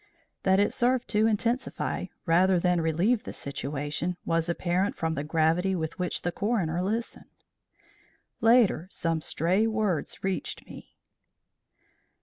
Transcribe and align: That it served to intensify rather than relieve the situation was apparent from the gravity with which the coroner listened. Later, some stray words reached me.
That 0.41 0.59
it 0.59 0.73
served 0.73 1.07
to 1.09 1.27
intensify 1.27 2.07
rather 2.25 2.59
than 2.59 2.81
relieve 2.81 3.23
the 3.23 3.33
situation 3.33 4.17
was 4.25 4.49
apparent 4.49 4.95
from 4.95 5.13
the 5.13 5.23
gravity 5.23 5.75
with 5.75 5.99
which 5.99 6.23
the 6.23 6.31
coroner 6.31 6.81
listened. 6.81 7.29
Later, 8.39 8.87
some 8.89 9.21
stray 9.21 9.67
words 9.67 10.23
reached 10.23 10.65
me. 10.65 10.95